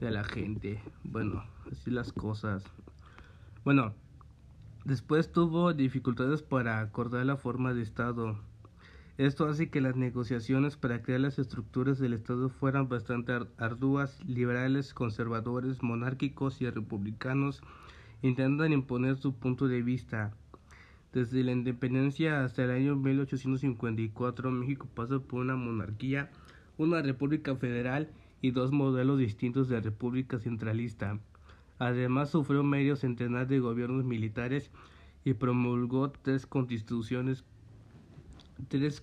de 0.00 0.10
la 0.10 0.24
gente. 0.24 0.80
Bueno, 1.04 1.44
así 1.70 1.90
las 1.90 2.12
cosas. 2.12 2.64
Bueno, 3.64 3.94
después 4.84 5.30
tuvo 5.30 5.74
dificultades 5.74 6.42
para 6.42 6.80
acordar 6.80 7.26
la 7.26 7.36
forma 7.36 7.74
de 7.74 7.82
Estado 7.82 8.38
esto 9.20 9.46
hace 9.46 9.68
que 9.68 9.82
las 9.82 9.96
negociaciones 9.96 10.78
para 10.78 11.02
crear 11.02 11.20
las 11.20 11.38
estructuras 11.38 11.98
del 11.98 12.14
Estado 12.14 12.48
fueran 12.48 12.88
bastante 12.88 13.34
arduas, 13.58 14.18
liberales, 14.24 14.94
conservadores, 14.94 15.82
monárquicos 15.82 16.62
y 16.62 16.70
republicanos 16.70 17.60
intentan 18.22 18.72
imponer 18.72 19.18
su 19.18 19.34
punto 19.34 19.68
de 19.68 19.82
vista. 19.82 20.32
Desde 21.12 21.42
la 21.42 21.52
independencia 21.52 22.44
hasta 22.44 22.64
el 22.64 22.70
año 22.70 22.96
1854, 22.96 24.50
México 24.50 24.88
pasó 24.94 25.22
por 25.22 25.40
una 25.40 25.56
monarquía, 25.56 26.30
una 26.78 27.02
república 27.02 27.56
federal 27.56 28.10
y 28.40 28.52
dos 28.52 28.70
modelos 28.72 29.18
distintos 29.18 29.68
de 29.68 29.80
república 29.80 30.38
centralista. 30.38 31.18
Además, 31.78 32.30
sufrió 32.30 32.62
medio 32.62 32.94
centenar 32.94 33.48
de 33.48 33.58
gobiernos 33.58 34.04
militares 34.04 34.70
y 35.24 35.34
promulgó 35.34 36.10
tres 36.10 36.46
constituciones 36.46 37.44
tres 38.68 39.00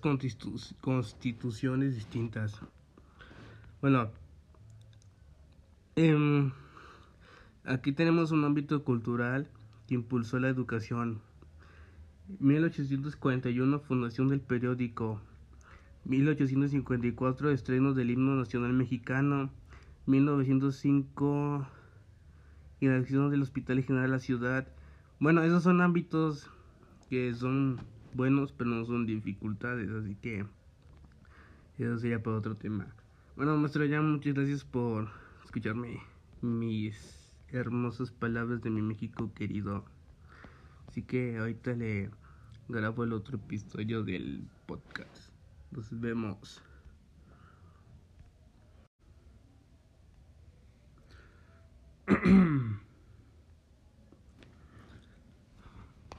constituciones 0.80 1.94
distintas. 1.94 2.60
Bueno, 3.80 4.10
em, 5.96 6.52
aquí 7.64 7.92
tenemos 7.92 8.30
un 8.30 8.44
ámbito 8.44 8.84
cultural 8.84 9.50
que 9.86 9.94
impulsó 9.94 10.38
la 10.38 10.48
educación. 10.48 11.20
1841 12.40 13.80
fundación 13.80 14.28
del 14.28 14.40
periódico. 14.40 15.20
1854 16.04 17.50
estreno 17.50 17.94
del 17.94 18.10
himno 18.10 18.36
nacional 18.36 18.72
mexicano. 18.72 19.50
1905 20.06 21.66
inauguración 22.80 23.30
del 23.30 23.42
Hospital 23.42 23.82
General 23.82 24.06
de 24.06 24.16
la 24.16 24.18
Ciudad. 24.20 24.68
Bueno, 25.18 25.42
esos 25.42 25.62
son 25.62 25.80
ámbitos 25.80 26.48
que 27.10 27.34
son 27.34 27.80
buenos, 28.14 28.52
pero 28.52 28.70
no 28.70 28.84
son 28.84 29.06
dificultades, 29.06 29.90
así 29.90 30.14
que 30.16 30.44
eso 31.78 31.98
sería 31.98 32.22
para 32.22 32.36
otro 32.36 32.56
tema. 32.56 32.86
Bueno, 33.36 33.56
maestro, 33.56 33.84
ya 33.84 34.00
muchas 34.00 34.34
gracias 34.34 34.64
por 34.64 35.08
escucharme 35.44 36.00
mis 36.40 37.34
hermosas 37.48 38.10
palabras 38.10 38.62
de 38.62 38.70
mi 38.70 38.82
México 38.82 39.32
querido. 39.34 39.84
Así 40.88 41.02
que 41.02 41.38
ahorita 41.38 41.74
le 41.74 42.10
grabo 42.66 43.04
el 43.04 43.12
otro 43.12 43.36
episodio 43.36 44.02
del 44.02 44.48
podcast. 44.66 45.30
Nos 45.70 45.88
vemos. 46.00 46.62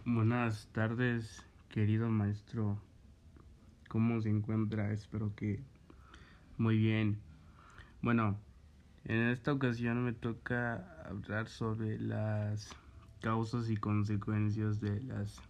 Buenas 0.05 0.67
tardes 0.71 1.43
querido 1.69 2.09
maestro, 2.09 2.79
¿cómo 3.87 4.21
se 4.21 4.29
encuentra? 4.29 4.91
Espero 4.91 5.33
que 5.35 5.63
muy 6.57 6.77
bien. 6.77 7.19
Bueno, 8.01 8.39
en 9.05 9.29
esta 9.29 9.51
ocasión 9.53 10.03
me 10.03 10.13
toca 10.13 11.03
hablar 11.05 11.47
sobre 11.47 11.99
las 11.99 12.75
causas 13.21 13.69
y 13.69 13.77
consecuencias 13.77 14.79
de 14.79 15.01
las 15.01 15.41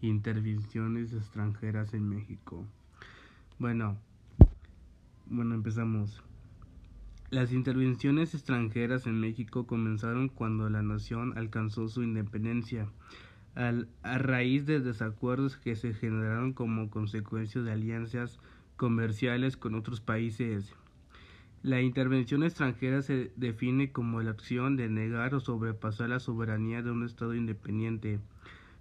intervenciones 0.00 1.12
extranjeras 1.12 1.94
en 1.94 2.08
México. 2.08 2.64
Bueno, 3.58 3.96
bueno, 5.26 5.54
empezamos. 5.54 6.22
Las 7.30 7.52
intervenciones 7.52 8.32
extranjeras 8.34 9.06
en 9.06 9.20
México 9.20 9.66
comenzaron 9.66 10.28
cuando 10.28 10.70
la 10.70 10.82
nación 10.82 11.36
alcanzó 11.36 11.88
su 11.88 12.02
independencia 12.02 12.88
a 13.54 14.18
raíz 14.18 14.66
de 14.66 14.80
desacuerdos 14.80 15.56
que 15.56 15.74
se 15.74 15.92
generaron 15.92 16.52
como 16.52 16.90
consecuencia 16.90 17.60
de 17.60 17.72
alianzas 17.72 18.38
comerciales 18.76 19.56
con 19.56 19.74
otros 19.74 20.00
países. 20.00 20.72
La 21.62 21.80
intervención 21.80 22.44
extranjera 22.44 23.02
se 23.02 23.32
define 23.34 23.90
como 23.90 24.22
la 24.22 24.30
acción 24.30 24.76
de 24.76 24.88
negar 24.88 25.34
o 25.34 25.40
sobrepasar 25.40 26.08
la 26.08 26.20
soberanía 26.20 26.82
de 26.82 26.92
un 26.92 27.04
Estado 27.04 27.34
independiente, 27.34 28.20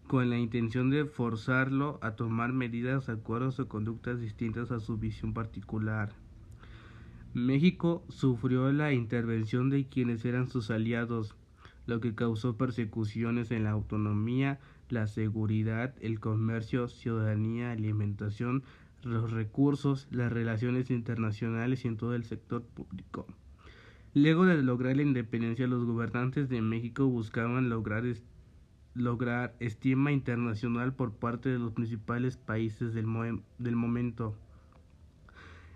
con 0.06 0.30
la 0.30 0.38
intención 0.38 0.92
de 0.92 1.06
forzarlo 1.06 1.98
a 2.04 2.12
tomar 2.12 2.54
medidas, 2.54 3.10
acuerdos 3.10 3.60
o 3.60 3.68
conductas 3.68 4.22
distintas 4.22 4.72
a 4.72 4.80
su 4.80 4.98
visión 4.98 5.34
particular. 5.34 6.14
México 7.34 8.04
sufrió 8.10 8.72
la 8.72 8.94
intervención 8.94 9.72
de 9.72 9.88
quienes 9.88 10.24
eran 10.24 10.48
sus 10.48 10.70
aliados, 10.70 11.36
lo 11.88 12.00
que 12.00 12.14
causó 12.14 12.58
persecuciones 12.58 13.50
en 13.50 13.64
la 13.64 13.72
autonomía, 13.72 14.60
la 14.90 15.08
seguridad, 15.08 15.96
el 16.00 16.20
comercio, 16.20 16.88
ciudadanía, 16.90 17.72
alimentación, 17.72 18.64
los 19.04 19.32
recursos, 19.32 20.08
las 20.12 20.32
relaciones 20.32 20.90
internacionales 20.90 21.86
y 21.86 21.88
en 21.88 21.98
todo 21.98 22.16
el 22.16 22.24
sector 22.24 22.64
público. 22.64 23.26
Luego 24.14 24.46
de 24.46 24.62
lograr 24.64 24.96
la 24.96 25.04
independencia, 25.04 25.68
los 25.68 25.86
gobernantes 25.86 26.50
de 26.50 26.62
México 26.62 27.06
buscaban 27.08 27.70
lograr 27.70 28.04
lograr 28.96 29.56
estima 29.60 30.12
internacional 30.12 30.94
por 30.94 31.14
parte 31.14 31.50
de 31.50 31.60
los 31.60 31.72
principales 31.72 32.36
países 32.36 32.96
del, 32.96 33.06
del 33.60 33.76
momento. 33.76 34.36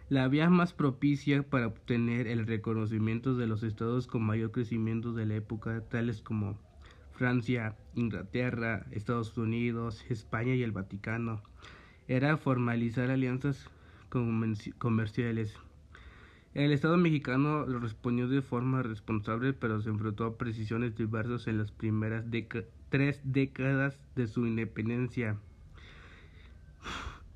La 0.10 0.28
vía 0.28 0.50
más 0.50 0.74
propicia 0.74 1.44
para 1.44 1.68
obtener 1.68 2.28
el 2.28 2.48
reconocimiento 2.48 3.36
de 3.36 3.48
los 3.48 3.64
estados 3.64 4.08
con 4.08 4.24
mayor 4.24 4.52
crecimiento 4.52 5.14
de 5.14 5.28
la 5.28 5.36
época, 5.36 5.82
tales 5.88 6.22
como 6.22 6.58
Francia, 7.14 7.78
Inglaterra, 7.94 8.88
Estados 8.92 9.38
Unidos, 9.38 10.04
España 10.10 10.56
y 10.56 10.64
el 10.64 10.72
Vaticano, 10.72 11.44
era 12.08 12.38
formalizar 12.38 13.10
alianzas 13.10 13.70
comerciales. 14.78 15.56
El 16.54 16.74
Estado 16.74 16.98
mexicano 16.98 17.66
respondió 17.66 18.28
de 18.28 18.42
forma 18.42 18.84
responsable, 18.84 19.54
pero 19.54 19.82
se 19.82 19.90
enfrentó 19.90 20.26
a 20.26 20.38
precisiones 20.38 20.98
diversas 20.98 21.48
en 21.48 21.58
las 21.58 21.72
primeras 21.72 22.26
tres 22.90 23.22
décadas 23.24 23.98
de 24.16 24.28
su 24.28 24.46
independencia. 24.46 25.38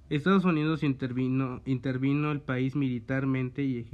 Estados 0.09 0.43
Unidos 0.43 0.83
intervino, 0.83 1.61
intervino 1.65 2.31
el 2.31 2.41
país 2.41 2.75
militarmente 2.75 3.63
y 3.63 3.87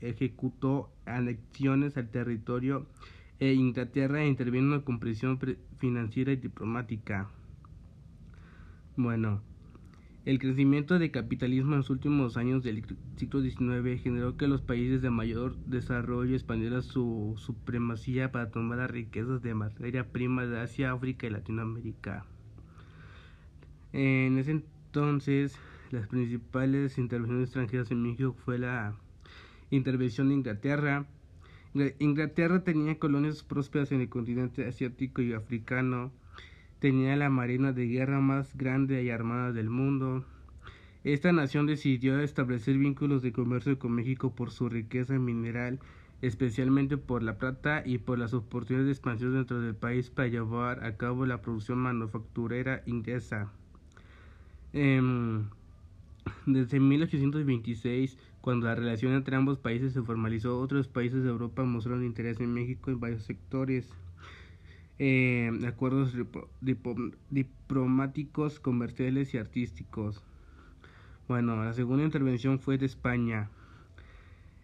ejecutó 0.00 0.90
anexiones 1.06 1.96
al 1.96 2.10
territorio 2.10 2.86
e 3.38 3.54
Inglaterra 3.54 4.26
intervino 4.26 4.84
con 4.84 5.00
presión 5.00 5.38
financiera 5.78 6.32
y 6.32 6.36
diplomática. 6.36 7.30
Bueno, 8.96 9.40
el 10.30 10.38
crecimiento 10.38 10.96
del 10.96 11.10
capitalismo 11.10 11.72
en 11.72 11.78
los 11.78 11.90
últimos 11.90 12.36
años 12.36 12.62
del 12.62 12.84
siglo 13.16 13.42
XIX 13.42 14.00
generó 14.00 14.36
que 14.36 14.46
los 14.46 14.62
países 14.62 15.02
de 15.02 15.10
mayor 15.10 15.56
desarrollo 15.66 16.36
expandieran 16.36 16.84
su 16.84 17.34
supremacía 17.36 18.30
para 18.30 18.48
tomar 18.48 18.78
las 18.78 18.92
riquezas 18.92 19.42
de 19.42 19.54
materia 19.54 20.12
prima 20.12 20.46
de 20.46 20.60
Asia, 20.60 20.92
África 20.92 21.26
y 21.26 21.30
Latinoamérica. 21.30 22.26
En 23.92 24.38
ese 24.38 24.52
entonces, 24.52 25.58
las 25.90 26.06
principales 26.06 26.96
intervenciones 26.96 27.48
extranjeras 27.48 27.90
en 27.90 28.00
México 28.00 28.36
fue 28.44 28.56
la 28.56 28.94
intervención 29.70 30.28
de 30.28 30.34
Inglaterra. 30.34 31.06
Inglaterra 31.98 32.62
tenía 32.62 33.00
colonias 33.00 33.42
prósperas 33.42 33.90
en 33.90 34.02
el 34.02 34.08
continente 34.08 34.64
asiático 34.64 35.22
y 35.22 35.32
africano 35.32 36.12
tenía 36.80 37.14
la 37.14 37.28
marina 37.28 37.72
de 37.72 37.86
guerra 37.86 38.20
más 38.20 38.56
grande 38.56 39.04
y 39.04 39.10
armada 39.10 39.52
del 39.52 39.70
mundo. 39.70 40.24
Esta 41.04 41.30
nación 41.30 41.66
decidió 41.66 42.18
establecer 42.20 42.76
vínculos 42.78 43.22
de 43.22 43.32
comercio 43.32 43.78
con 43.78 43.92
México 43.92 44.34
por 44.34 44.50
su 44.50 44.68
riqueza 44.68 45.18
mineral, 45.18 45.78
especialmente 46.22 46.96
por 46.96 47.22
la 47.22 47.38
plata 47.38 47.82
y 47.84 47.98
por 47.98 48.18
las 48.18 48.34
oportunidades 48.34 48.86
de 48.86 48.92
expansión 48.92 49.34
dentro 49.34 49.60
del 49.60 49.74
país 49.74 50.10
para 50.10 50.28
llevar 50.28 50.84
a 50.84 50.96
cabo 50.96 51.26
la 51.26 51.42
producción 51.42 51.78
manufacturera 51.78 52.82
inglesa. 52.86 53.52
Em, 54.72 55.44
desde 56.46 56.80
1826, 56.80 58.18
cuando 58.40 58.66
la 58.66 58.74
relación 58.74 59.12
entre 59.12 59.36
ambos 59.36 59.58
países 59.58 59.92
se 59.92 60.02
formalizó, 60.02 60.58
otros 60.58 60.88
países 60.88 61.22
de 61.22 61.30
Europa 61.30 61.62
mostraron 61.64 62.04
interés 62.04 62.40
en 62.40 62.52
México 62.52 62.90
en 62.90 63.00
varios 63.00 63.24
sectores 63.24 63.94
eh, 65.02 65.50
acuerdos 65.66 66.14
diplomáticos, 67.30 68.60
comerciales 68.60 69.32
y 69.32 69.38
artísticos. 69.38 70.22
Bueno, 71.26 71.56
la 71.64 71.72
segunda 71.72 72.04
intervención 72.04 72.58
fue 72.58 72.76
de 72.76 72.84
España. 72.84 73.48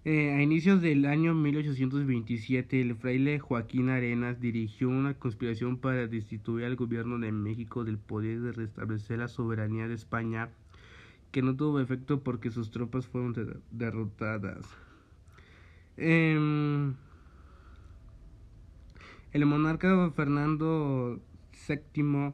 Eh, 0.05 0.33
a 0.33 0.43
inicios 0.43 0.83
del 0.83 1.07
año 1.07 1.33
1827, 1.33 2.83
el 2.83 2.97
fraile 2.97 3.39
Joaquín 3.39 3.89
Arenas 3.89 4.39
dirigió 4.39 4.91
una 4.91 5.15
conspiración 5.15 5.79
para 5.79 6.07
destituir 6.07 6.67
al 6.67 6.77
gobierno 6.77 7.19
de 7.19 7.33
México 7.33 7.85
del 7.85 7.97
poder 7.97 8.41
de 8.41 8.53
restablecer 8.53 9.19
la 9.19 9.29
soberanía 9.29 9.89
de 9.89 9.95
España, 9.95 10.51
que 11.33 11.41
no 11.41 11.57
tuvo 11.57 11.81
efecto 11.81 12.21
porque 12.21 12.51
sus 12.51 12.71
tropas 12.71 13.07
fueron 13.07 13.63
derrotadas. 13.71 14.69
Eh, 15.97 16.93
el 19.37 19.45
monarca 19.45 20.11
Fernando 20.13 21.21
VII 21.69 22.33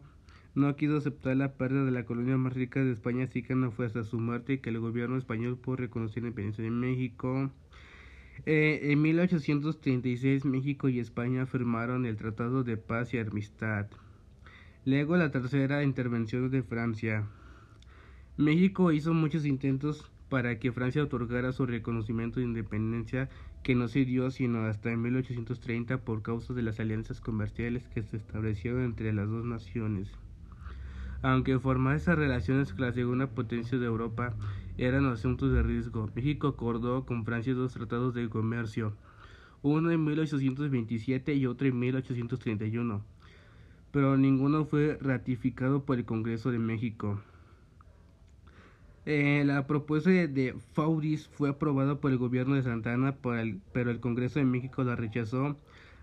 no 0.55 0.77
quiso 0.77 0.99
aceptar 0.99 1.37
la 1.37 1.55
pérdida 1.55 1.85
de 1.85 1.91
la 1.91 2.05
colonia 2.05 2.37
más 2.37 2.53
rica 2.53 2.85
de 2.85 2.93
España, 2.93 3.25
así 3.25 3.43
que 3.43 3.57
no 3.57 3.73
fue 3.73 3.87
hasta 3.87 4.05
su 4.05 4.21
muerte 4.21 4.61
que 4.61 4.71
el 4.71 4.79
gobierno 4.79 5.17
español 5.17 5.59
pudo 5.59 5.77
reconocer 5.77 6.23
la 6.23 6.29
independencia 6.29 6.63
de 6.63 6.71
México. 6.71 7.51
Eh, 8.47 8.93
en 8.93 9.03
1836 9.03 10.45
México 10.45 10.89
y 10.89 11.01
España 11.01 11.45
firmaron 11.45 12.07
el 12.07 12.17
Tratado 12.17 12.63
de 12.63 12.77
Paz 12.77 13.13
y 13.15 13.19
Amistad. 13.19 13.89
Luego 14.85 15.17
la 15.17 15.33
tercera 15.33 15.83
intervención 15.83 16.53
de 16.53 16.63
Francia. 16.63 17.27
México 18.37 18.93
hizo 18.93 19.13
muchos 19.13 19.45
intentos 19.45 20.12
para 20.33 20.59
que 20.59 20.73
Francia 20.73 21.03
otorgara 21.03 21.53
su 21.53 21.67
reconocimiento 21.67 22.41
de 22.41 22.47
independencia 22.47 23.29
que 23.63 23.75
no 23.75 23.87
se 23.87 24.07
dio 24.07 24.31
sino 24.31 24.65
hasta 24.65 24.91
en 24.91 25.03
1830 25.03 25.99
por 25.99 26.23
causa 26.23 26.55
de 26.55 26.63
las 26.63 26.81
alianzas 26.81 27.21
comerciales 27.21 27.87
que 27.89 28.03
se 28.03 28.17
establecieron 28.17 28.83
entre 28.83 29.13
las 29.13 29.29
dos 29.29 29.45
naciones. 29.45 30.11
Aunque 31.21 31.59
formar 31.59 31.97
esas 31.97 32.17
relaciones 32.17 32.73
con 32.73 32.87
la 32.87 32.95
segunda 32.95 33.27
potencia 33.27 33.77
de 33.79 33.85
Europa 33.85 34.35
eran 34.79 35.05
asuntos 35.05 35.53
de 35.53 35.63
riesgo, 35.63 36.09
México 36.17 36.49
acordó 36.49 37.05
con 37.05 37.27
Francia 37.27 37.53
dos 37.53 37.75
tratados 37.75 38.15
de 38.15 38.31
comercio, 38.31 38.97
uno 39.61 39.91
en 39.91 40.03
1827 40.03 41.35
y 41.35 41.45
otro 41.45 41.69
en 41.69 41.79
1831, 41.79 43.05
pero 43.91 44.17
ninguno 44.17 44.65
fue 44.65 44.97
ratificado 44.99 45.85
por 45.85 45.99
el 45.99 46.07
Congreso 46.07 46.51
de 46.51 46.59
México. 46.59 47.21
Eh, 49.05 49.43
la 49.45 49.67
propuesta 49.67 50.11
de, 50.11 50.55
Faudis 50.73 51.27
fue 51.29 51.51
aprobada 51.51 51.97
por 51.97 52.13
el 52.13 52.19
gobierno 52.19 52.55
de 52.55 52.63
Santana, 52.63 53.17
pero 53.73 53.91
el 53.91 54.01
Congreso 54.01 54.39
de 54.39 54.45
México 54.45 54.85
la 54.85 54.97
rechazó. 54.97 55.57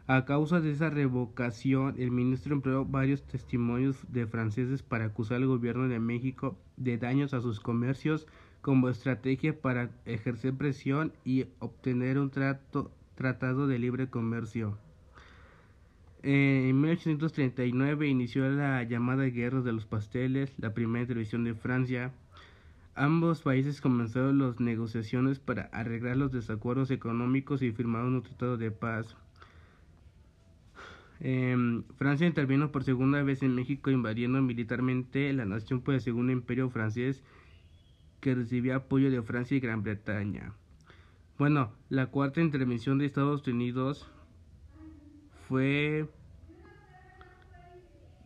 A 0.08 0.26
causa 0.26 0.60
de 0.60 0.72
esa 0.72 0.90
revocación, 0.90 1.96
el 2.00 2.10
ministro 2.10 2.56
empleó 2.56 2.84
varios 2.84 3.22
testimonios 3.24 3.96
de 4.12 4.26
franceses 4.26 4.82
para 4.82 5.06
acusar 5.06 5.38
al 5.38 5.46
gobierno 5.46 5.88
de 5.88 6.00
México 6.00 6.58
de 6.78 6.98
daños 6.98 7.36
a 7.36 7.42
sus 7.42 7.60
comercios 7.60 8.26
como 8.62 8.90
estrategia 8.90 9.62
para 9.62 9.92
ejercer 10.06 10.56
presión 10.56 11.14
y 11.24 11.46
obtener 11.60 12.18
un 12.18 12.32
trato, 12.32 12.92
tratado 13.14 13.68
de 13.68 13.78
libre 13.78 14.10
comercio. 14.10 14.78
Eh, 16.24 16.70
en 16.70 16.82
1839 16.82 18.08
inició 18.08 18.50
la 18.50 18.84
llamada 18.84 19.26
Guerra 19.26 19.62
de 19.62 19.72
los 19.72 19.86
Pasteles, 19.86 20.52
la 20.58 20.74
primera 20.74 21.04
intervención 21.04 21.44
de 21.44 21.54
Francia. 21.54 22.12
Ambos 23.00 23.44
países 23.44 23.80
comenzaron 23.80 24.40
las 24.40 24.60
negociaciones 24.60 25.40
para 25.40 25.70
arreglar 25.72 26.18
los 26.18 26.34
desacuerdos 26.34 26.92
económicos 26.92 27.62
y 27.62 27.72
firmaron 27.72 28.16
un 28.16 28.24
tratado 28.24 28.58
de 28.58 28.72
paz. 28.72 29.16
Em, 31.22 31.84
Francia 31.96 32.28
intervino 32.28 32.74
por 32.74 32.84
segunda 32.84 33.24
vez 33.24 33.42
en 33.42 33.56
México 33.56 33.90
invadiendo 33.90 34.42
militarmente 34.42 35.32
la 35.32 35.46
nación 35.46 35.80
por 35.80 35.94
el 35.94 36.02
segundo 36.02 36.34
imperio 36.34 36.70
francés 36.70 37.24
que 38.20 38.36
recibía 38.36 38.76
apoyo 38.76 39.10
de 39.10 39.22
Francia 39.22 39.56
y 39.56 39.62
Gran 39.62 39.82
Bretaña. 39.82 40.52
Bueno, 41.38 41.72
la 41.88 42.08
cuarta 42.08 42.42
intervención 42.42 42.98
de 42.98 43.06
Estados 43.06 43.48
Unidos 43.48 44.12
fue 45.48 46.10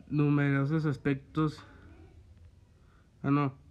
numerosos 0.10 0.88
aspectos. 0.88 1.64
Ah, 3.22 3.30
no. 3.30 3.63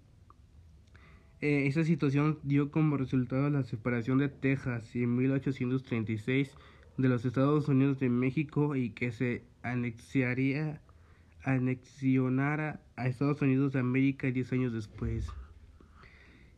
Eh, 1.42 1.66
esa 1.66 1.82
situación 1.82 2.38
dio 2.44 2.70
como 2.70 2.96
resultado 2.96 3.50
la 3.50 3.64
separación 3.64 4.18
de 4.18 4.28
Texas 4.28 4.94
en 4.94 5.16
1836 5.16 6.54
de 6.98 7.08
los 7.08 7.24
Estados 7.24 7.66
Unidos 7.66 7.98
de 7.98 8.08
México 8.08 8.76
y 8.76 8.90
que 8.90 9.10
se 9.10 9.42
anexiaría, 9.64 10.80
anexionara 11.42 12.80
a 12.94 13.08
Estados 13.08 13.42
Unidos 13.42 13.72
de 13.72 13.80
América 13.80 14.30
10 14.30 14.52
años 14.52 14.72
después. 14.72 15.30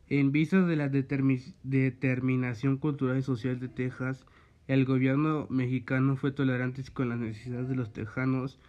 En 0.07 0.31
vista 0.31 0.63
de 0.63 0.75
la 0.75 0.87
determinación 0.87 2.77
cultural 2.77 3.17
y 3.17 3.23
social 3.23 3.59
de 3.59 3.69
Texas, 3.69 4.27
el 4.67 4.85
gobierno 4.85 5.47
mexicano 5.49 6.15
fue 6.15 6.31
tolerante 6.31 6.83
con 6.93 7.09
las 7.09 7.17
necesidades 7.17 7.69
de 7.69 7.75
los 7.75 7.91
tejanos, 7.91 8.59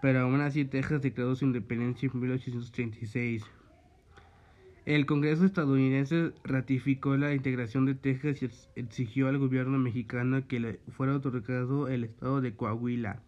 pero 0.00 0.20
aún 0.20 0.40
así 0.40 0.64
Texas 0.66 1.02
declaró 1.02 1.34
su 1.34 1.46
independencia 1.46 2.08
en 2.14 2.20
1836. 2.20 3.44
El 4.86 5.06
Congreso 5.06 5.46
estadounidense 5.46 6.32
ratificó 6.44 7.16
la 7.16 7.32
integración 7.32 7.86
de 7.86 7.94
Texas 7.94 8.42
y 8.42 8.50
exigió 8.78 9.28
al 9.28 9.38
gobierno 9.38 9.78
mexicano 9.78 10.46
que 10.46 10.60
le 10.60 10.80
fuera 10.94 11.16
otorgado 11.16 11.88
el 11.88 12.04
estado 12.04 12.42
de 12.42 12.52
Coahuila, 12.52 13.22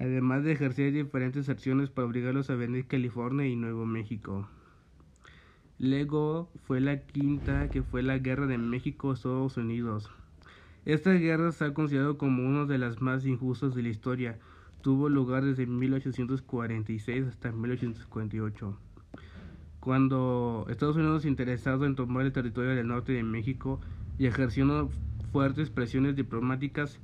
además 0.00 0.42
de 0.42 0.50
ejercer 0.50 0.92
diferentes 0.92 1.48
acciones 1.48 1.88
para 1.88 2.08
obligarlos 2.08 2.50
a 2.50 2.56
vender 2.56 2.86
California 2.86 3.46
y 3.46 3.54
Nuevo 3.54 3.86
México. 3.86 4.48
Luego 5.78 6.50
fue 6.66 6.80
la 6.80 6.98
quinta, 6.98 7.70
que 7.70 7.84
fue 7.84 8.02
la 8.02 8.18
Guerra 8.18 8.48
de 8.48 8.58
México-Estados 8.58 9.56
Unidos. 9.58 10.10
Esta 10.84 11.12
guerra 11.12 11.52
se 11.52 11.64
ha 11.64 11.74
considerado 11.74 12.18
como 12.18 12.44
una 12.44 12.64
de 12.64 12.78
las 12.78 13.00
más 13.00 13.24
injustas 13.24 13.76
de 13.76 13.84
la 13.84 13.88
historia, 13.88 14.40
tuvo 14.80 15.08
lugar 15.08 15.44
desde 15.44 15.64
1846 15.64 17.28
hasta 17.28 17.52
1848, 17.52 18.76
cuando 19.82 20.64
Estados 20.70 20.94
Unidos 20.94 21.24
interesado 21.24 21.86
en 21.86 21.96
tomar 21.96 22.24
el 22.24 22.32
territorio 22.32 22.70
del 22.70 22.86
norte 22.86 23.14
de 23.14 23.24
México 23.24 23.80
y 24.16 24.26
ejerciendo 24.26 24.88
fuertes 25.32 25.70
presiones 25.70 26.14
diplomáticas, 26.14 27.00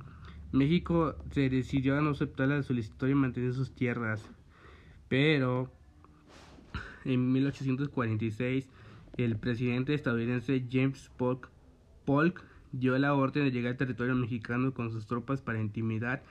México 0.53 1.17
se 1.31 1.49
decidió 1.49 1.97
a 1.97 2.01
no 2.01 2.11
aceptar 2.11 2.47
la 2.47 2.63
solicitud 2.63 3.09
y 3.09 3.15
mantener 3.15 3.53
sus 3.53 3.75
tierras. 3.75 4.31
Pero 5.09 5.69
en 7.03 7.33
1846 7.33 8.69
el 9.17 9.35
presidente 9.35 9.93
estadounidense 9.93 10.65
James 10.71 11.11
Polk, 11.17 11.49
Polk 12.05 12.45
dio 12.71 12.97
la 12.97 13.13
orden 13.13 13.43
de 13.43 13.51
llegar 13.51 13.73
al 13.73 13.77
territorio 13.77 14.15
mexicano 14.15 14.73
con 14.73 14.89
sus 14.89 15.05
tropas 15.05 15.41
para 15.41 15.59
intimidar 15.59 16.23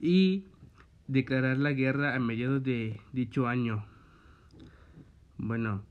y 0.00 0.46
declarar 1.06 1.58
la 1.58 1.72
guerra 1.72 2.14
a 2.14 2.18
mediados 2.18 2.62
de 2.62 2.98
dicho 3.12 3.46
año. 3.46 3.91
Bueno, 5.42 5.82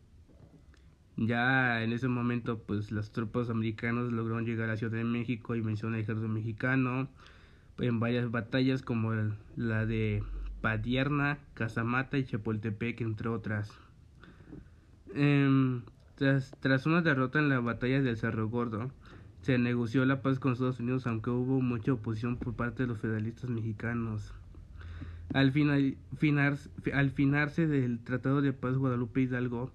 ya 1.17 1.83
en 1.83 1.91
ese 1.91 2.07
momento 2.07 2.59
pues 2.59 2.93
las 2.93 3.11
tropas 3.11 3.49
americanas 3.49 4.09
lograron 4.09 4.45
llegar 4.45 4.69
a 4.69 4.77
Ciudad 4.77 4.93
de 4.93 5.03
México 5.03 5.55
y 5.55 5.61
mencionó 5.61 5.95
al 5.95 6.01
ejército 6.03 6.29
mexicano 6.29 7.09
en 7.77 7.99
varias 7.99 8.31
batallas 8.31 8.81
como 8.81 9.11
la 9.57 9.85
de 9.85 10.23
Padierna, 10.61 11.37
Casamata 11.53 12.17
y 12.17 12.23
Chapultepec 12.23 13.01
entre 13.01 13.27
otras. 13.27 13.77
Em, 15.13 15.81
tras, 16.15 16.51
tras 16.61 16.85
una 16.85 17.01
derrota 17.01 17.39
en 17.39 17.49
la 17.49 17.59
batalla 17.59 18.01
del 18.01 18.15
Cerro 18.15 18.47
Gordo, 18.47 18.89
se 19.41 19.57
negoció 19.57 20.05
la 20.05 20.21
paz 20.21 20.39
con 20.39 20.53
Estados 20.53 20.79
Unidos 20.79 21.07
aunque 21.07 21.29
hubo 21.29 21.59
mucha 21.59 21.91
oposición 21.91 22.37
por 22.37 22.55
parte 22.55 22.83
de 22.83 22.87
los 22.87 22.99
federalistas 22.99 23.49
mexicanos. 23.49 24.33
Al, 25.33 25.51
final, 25.51 25.97
al 26.93 27.11
finarse 27.11 27.67
del 27.67 27.99
Tratado 27.99 28.41
de 28.41 28.51
Paz 28.51 28.75
Guadalupe 28.75 29.21
Hidalgo, 29.21 29.71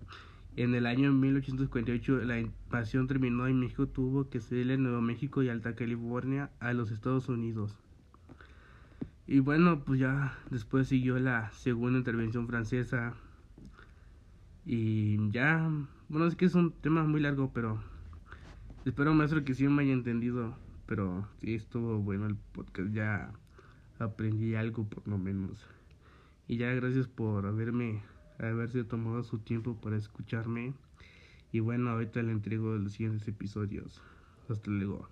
en 0.57 0.75
el 0.75 0.87
año 0.87 1.12
1848 1.12 2.25
la 2.25 2.40
invasión 2.40 3.07
terminó 3.07 3.49
y 3.49 3.55
México 3.55 3.87
tuvo 3.87 4.29
que 4.29 4.40
cederle 4.40 4.77
Nuevo 4.77 5.01
México 5.01 5.42
y 5.42 5.49
Alta 5.49 5.75
California 5.75 6.51
a 6.61 6.73
los 6.73 6.90
Estados 6.90 7.29
Unidos. 7.29 7.77
Y 9.27 9.40
bueno, 9.40 9.81
pues 9.81 9.99
ya 9.99 10.38
después 10.51 10.88
siguió 10.88 11.19
la 11.19 11.51
segunda 11.51 11.99
intervención 11.99 12.47
francesa. 12.47 13.14
Y 14.64 15.31
ya, 15.31 15.69
bueno, 16.09 16.27
es 16.27 16.37
que 16.37 16.45
es 16.45 16.55
un 16.55 16.73
tema 16.73 17.05
muy 17.05 17.21
largo, 17.21 17.51
pero 17.53 17.81
espero 18.85 19.14
maestro 19.14 19.45
que 19.45 19.55
sí 19.55 19.66
me 19.69 19.83
haya 19.83 19.92
entendido. 19.92 20.55
Pero 20.87 21.27
sí 21.40 21.55
estuvo 21.55 21.99
bueno 21.99 22.27
el 22.27 22.37
podcast, 22.37 22.92
ya 22.92 23.33
aprendí 23.99 24.55
algo 24.55 24.85
por 24.85 25.09
lo 25.09 25.19
menos. 25.19 25.67
Y 26.49 26.59
ya 26.59 26.73
gracias 26.73 27.09
por 27.09 27.47
haberme, 27.47 28.03
haberse 28.39 28.85
tomado 28.85 29.23
su 29.23 29.39
tiempo 29.39 29.77
para 29.77 29.97
escucharme. 29.97 30.75
Y 31.53 31.61
bueno, 31.61 31.91
ahorita 31.91 32.23
le 32.23 32.33
entrego 32.33 32.77
los 32.77 32.93
siguientes 32.93 33.27
episodios. 33.29 34.03
Hasta 34.49 34.71
luego. 34.71 35.09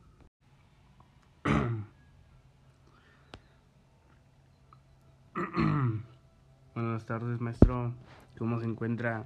Buenas 6.75 7.07
tardes, 7.07 7.41
maestro. 7.41 7.95
¿Cómo 8.39 8.61
se 8.61 8.67
encuentra? 8.67 9.25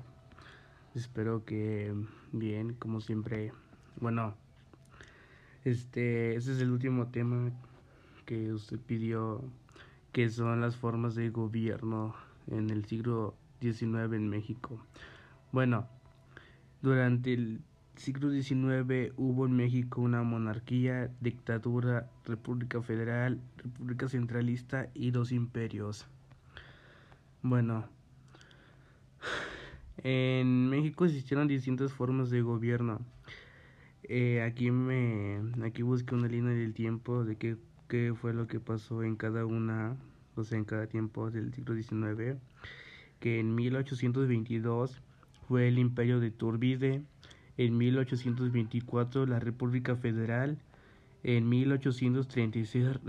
Espero 0.94 1.44
que 1.44 1.92
bien, 2.32 2.74
como 2.74 3.00
siempre. 3.00 3.52
Bueno, 4.00 4.36
este, 5.64 6.36
este 6.36 6.52
es 6.52 6.60
el 6.60 6.70
último 6.70 7.08
tema 7.08 7.50
que 8.28 8.52
usted 8.52 8.78
pidió, 8.78 9.42
que 10.12 10.28
son 10.28 10.60
las 10.60 10.76
formas 10.76 11.14
de 11.14 11.30
gobierno 11.30 12.14
en 12.46 12.68
el 12.68 12.84
siglo 12.84 13.34
XIX 13.62 14.12
en 14.12 14.28
México. 14.28 14.84
Bueno, 15.50 15.88
durante 16.82 17.32
el 17.32 17.62
siglo 17.96 18.30
XIX 18.30 19.14
hubo 19.16 19.46
en 19.46 19.56
México 19.56 20.02
una 20.02 20.22
monarquía, 20.24 21.10
dictadura, 21.22 22.10
república 22.26 22.82
federal, 22.82 23.40
república 23.56 24.10
centralista 24.10 24.90
y 24.92 25.10
dos 25.10 25.32
imperios. 25.32 26.06
Bueno, 27.40 27.88
en 30.04 30.68
México 30.68 31.06
existieron 31.06 31.48
distintas 31.48 31.94
formas 31.94 32.28
de 32.28 32.42
gobierno. 32.42 33.00
Eh, 34.02 34.42
aquí 34.42 34.70
me 34.70 35.40
aquí 35.64 35.80
busqué 35.80 36.14
una 36.14 36.28
línea 36.28 36.52
del 36.52 36.74
tiempo 36.74 37.24
de 37.24 37.36
qué, 37.36 37.56
qué 37.88 38.14
fue 38.14 38.32
lo 38.34 38.46
que 38.46 38.60
pasó 38.60 39.02
en 39.02 39.16
cada 39.16 39.46
una, 39.46 39.96
o 40.36 40.44
sea, 40.44 40.58
en 40.58 40.64
cada 40.64 40.86
tiempo 40.86 41.30
del 41.30 41.52
siglo 41.52 41.74
XIX, 41.74 42.38
que 43.18 43.40
en 43.40 43.54
1822 43.54 45.02
fue 45.48 45.68
el 45.68 45.78
imperio 45.78 46.20
de 46.20 46.30
Turbide, 46.30 47.02
en 47.56 47.76
1824 47.76 49.26
la 49.26 49.40
República 49.40 49.96
Federal, 49.96 50.58
en 51.24 51.48
1836 51.48 53.00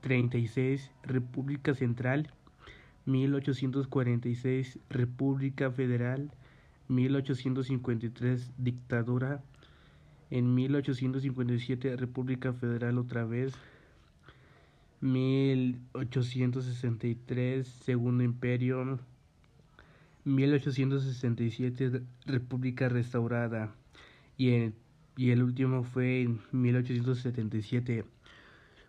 36, 0.00 0.92
República 1.02 1.74
Central, 1.74 2.30
1846 3.06 4.78
República 4.90 5.70
Federal, 5.70 6.30
1853 6.88 8.52
Dictadura, 8.58 9.42
en 10.30 10.54
1857 10.54 11.96
República 11.96 12.52
Federal 12.52 12.98
otra 12.98 13.24
vez, 13.24 13.54
1863 15.00 17.66
Segundo 17.66 18.22
Imperio, 18.24 18.98
1867 20.24 22.02
República 22.26 22.88
Restaurada 22.88 23.72
y 24.36 24.50
el, 24.50 24.74
el 25.16 25.42
último 25.42 25.84
fue 25.84 26.22
en 26.22 26.40
1877 26.52 28.04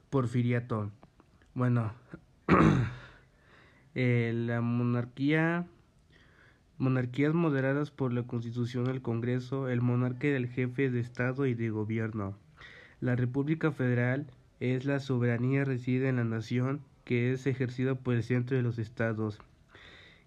Porfiriato. 0.09 0.91
Bueno, 1.53 1.93
eh, 3.95 4.33
la 4.35 4.61
monarquía 4.61 5.67
monarquías 6.79 7.33
moderadas 7.33 7.91
por 7.91 8.13
la 8.13 8.23
Constitución 8.23 8.85
del 8.85 9.01
Congreso, 9.01 9.67
el 9.67 9.81
monarca 9.81 10.27
del 10.27 10.47
jefe 10.47 10.89
de 10.89 11.01
Estado 11.01 11.45
y 11.45 11.53
de 11.53 11.69
Gobierno. 11.69 12.37
La 13.01 13.17
República 13.17 13.71
Federal 13.71 14.27
es 14.59 14.85
la 14.85 14.99
soberanía 14.99 15.65
reside 15.65 16.09
en 16.09 16.17
la 16.17 16.23
nación 16.23 16.81
que 17.05 17.31
es 17.31 17.47
ejercida 17.47 17.95
por 17.95 18.13
el 18.13 18.23
centro 18.23 18.57
de 18.57 18.63
los 18.63 18.77
estados. 18.79 19.39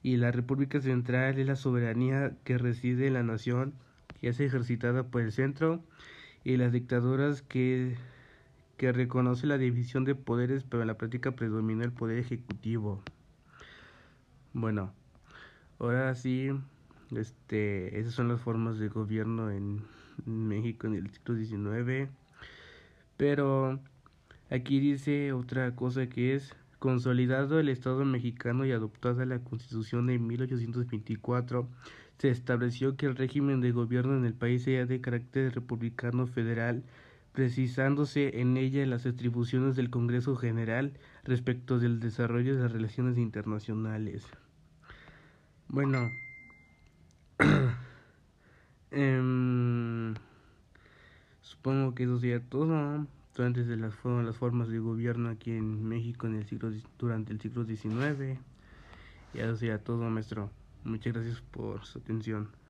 Y 0.03 0.17
la 0.17 0.33
República 0.33 0.81
Central 0.81 1.39
es 1.39 1.47
la 1.47 1.57
soberanía 1.57 2.33
que 2.45 2.59
reside 2.59 3.07
en 3.07 3.15
la 3.15 3.23
nación 3.23 3.75
que 4.21 4.29
es 4.29 4.41
ejercitada 4.41 5.05
por 5.05 5.23
el 5.23 5.33
centro 5.33 5.83
y 6.45 6.57
las 6.57 6.73
dictaduras 6.73 7.43
que, 7.43 7.97
que 8.77 8.93
reconoce 8.93 9.47
la 9.47 9.59
división 9.59 10.05
de 10.05 10.15
poderes 10.15 10.65
pero 10.65 10.83
en 10.83 10.89
la 10.89 10.99
práctica 10.99 11.33
predomina 11.33 11.85
el 11.85 11.93
poder 11.93 12.19
ejecutivo. 12.19 13.03
Bueno, 14.53 14.93
Ahora 15.83 16.15
sí, 16.15 16.49
este, 17.11 17.99
esas 17.99 18.15
son 18.15 18.29
las 18.29 18.41
formas 18.41 18.79
de 18.79 18.87
gobierno 18.87 19.51
en 19.51 19.83
México 20.27 20.87
en 20.87 20.95
el 20.95 21.11
siglo 21.11 21.35
XIX. 21.35 22.09
Pero 23.17 23.81
aquí 24.53 24.81
dice 24.81 25.33
otra 25.33 25.75
cosa 25.75 26.09
que 26.09 26.35
es 26.35 26.55
consolidado 26.79 27.59
el 27.61 27.69
Estado 27.69 28.05
mexicano 28.05 28.67
y 28.67 28.73
adoptada 28.73 29.25
la 29.25 29.39
Constitución 29.39 30.09
de 30.09 30.19
1824, 30.19 31.69
se 32.19 32.29
estableció 32.29 32.97
que 32.97 33.07
el 33.07 33.17
régimen 33.17 33.61
de 33.61 33.73
gobierno 33.73 34.17
en 34.17 34.25
el 34.25 34.35
país 34.35 34.65
sea 34.65 34.85
de 34.85 35.01
carácter 35.01 35.55
republicano 35.55 36.27
federal, 36.27 36.85
precisándose 37.33 38.41
en 38.41 38.57
ella 38.57 38.85
las 38.87 39.07
atribuciones 39.07 39.75
del 39.75 39.91
Congreso 39.91 40.37
General 40.37 40.93
respecto 41.25 41.79
del 41.79 41.99
desarrollo 42.01 42.55
de 42.55 42.63
las 42.63 42.73
relaciones 42.73 43.17
internacionales. 43.17 44.27
Bueno, 45.69 46.11
em, 48.91 50.15
supongo 51.41 51.95
que 51.95 52.05
eso 52.05 52.19
sería 52.19 52.41
todo. 52.41 53.07
Antes 53.39 53.67
de 53.67 53.77
las, 53.77 53.95
fueron 53.95 54.27
las 54.27 54.37
formas 54.37 54.69
de 54.69 54.79
gobierno 54.79 55.31
aquí 55.31 55.53
en 55.53 55.85
México 55.85 56.27
en 56.27 56.37
el 56.37 56.47
siglo, 56.47 56.71
durante 56.99 57.33
el 57.33 57.41
siglo 57.41 57.65
XIX. 57.65 58.39
Y 59.35 59.39
eso 59.39 59.57
sería 59.57 59.79
todo, 59.79 60.09
maestro. 60.11 60.51
Muchas 60.85 61.15
gracias 61.15 61.41
por 61.41 61.85
su 61.85 61.99
atención. 61.99 62.51